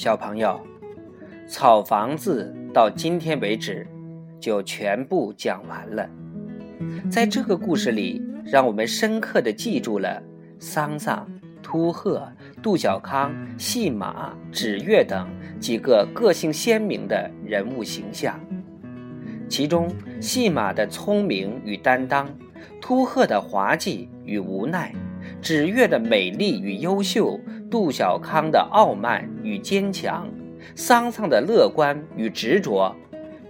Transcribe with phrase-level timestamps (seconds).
[0.00, 0.58] 小朋友，
[1.46, 3.86] 草房子到今天为止
[4.40, 6.08] 就全部讲完了。
[7.10, 10.22] 在这个故事里，让我们深刻的记住了
[10.58, 11.30] 桑桑、
[11.62, 12.26] 秃鹤、
[12.62, 15.28] 杜小康、细马、纸月等
[15.60, 18.40] 几个个性鲜明的人物形象。
[19.50, 19.86] 其中，
[20.18, 22.26] 细马的聪明与担当，
[22.80, 24.94] 秃鹤的滑稽与无奈，
[25.42, 27.38] 纸月的美丽与优秀，
[27.70, 30.28] 杜小康的傲慢与坚强，
[30.74, 32.94] 桑桑的乐观与执着，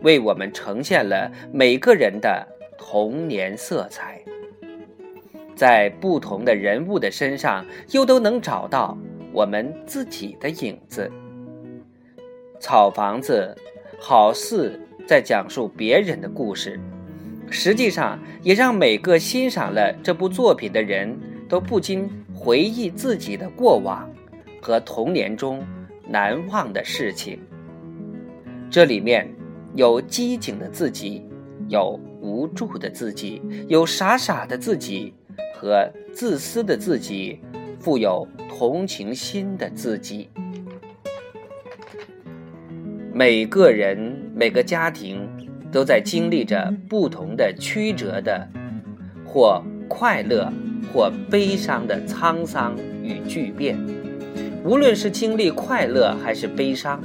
[0.02, 4.20] 为我们呈现了每个人的童年色彩。
[5.56, 8.96] 在不同的人物的身上，又都能找到
[9.32, 11.10] 我们自己的影子。
[12.60, 13.56] 草房子，
[13.98, 14.78] 好似。
[15.06, 16.78] 在讲述别人的故事，
[17.50, 21.18] 实际上也让每个欣赏了这部作品的人
[21.50, 24.10] 都不禁回忆自己的过往
[24.62, 25.62] 和童年中
[26.08, 27.38] 难忘的事情。
[28.70, 29.28] 这里面
[29.74, 31.28] 有机警的自己，
[31.68, 35.12] 有无助的自己，有傻傻的自己
[35.54, 37.40] 和自私的自己，
[37.78, 40.30] 富有同情心的自己。
[43.12, 44.18] 每个人。
[44.32, 45.28] 每个家庭
[45.70, 48.48] 都在经历着不同的曲折的，
[49.22, 50.50] 或快乐，
[50.92, 53.78] 或悲伤的沧桑与巨变。
[54.64, 57.02] 无论是经历快乐还是悲伤，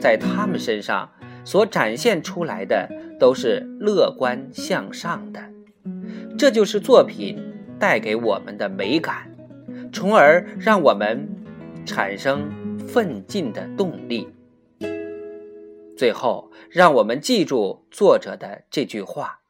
[0.00, 1.10] 在他们身上
[1.44, 2.88] 所展现出来的
[3.20, 5.40] 都是乐观向上的。
[6.38, 7.38] 这就是作品
[7.78, 9.30] 带给我们的美感，
[9.92, 11.28] 从而让我们
[11.84, 12.50] 产生
[12.88, 14.28] 奋进的动力。
[15.96, 19.40] 最后，让我们记住作者的这句话：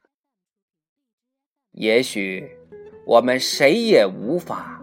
[1.73, 2.51] 也许
[3.07, 4.83] 我们谁也无法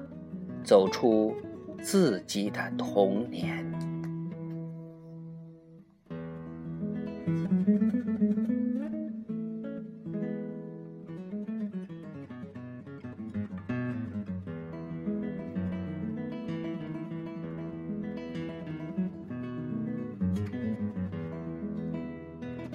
[0.63, 1.35] 走出
[1.81, 3.69] 自己的童年。